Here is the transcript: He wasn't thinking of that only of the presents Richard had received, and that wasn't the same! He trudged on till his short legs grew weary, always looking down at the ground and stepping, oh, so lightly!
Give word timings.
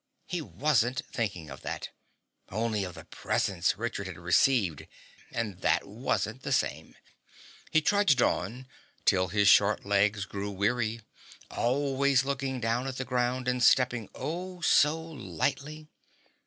He 0.25 0.41
wasn't 0.41 1.03
thinking 1.11 1.51
of 1.51 1.61
that 1.61 1.89
only 2.49 2.83
of 2.83 2.95
the 2.95 3.05
presents 3.05 3.77
Richard 3.77 4.07
had 4.07 4.17
received, 4.17 4.87
and 5.31 5.59
that 5.61 5.87
wasn't 5.87 6.41
the 6.41 6.51
same! 6.51 6.95
He 7.69 7.81
trudged 7.81 8.19
on 8.19 8.65
till 9.05 9.27
his 9.27 9.47
short 9.47 9.85
legs 9.85 10.25
grew 10.25 10.49
weary, 10.49 11.01
always 11.51 12.25
looking 12.25 12.59
down 12.59 12.87
at 12.87 12.97
the 12.97 13.05
ground 13.05 13.47
and 13.47 13.61
stepping, 13.63 14.09
oh, 14.15 14.59
so 14.61 14.99
lightly! 14.99 15.87